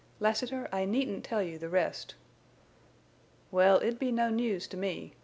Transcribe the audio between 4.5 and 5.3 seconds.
to me.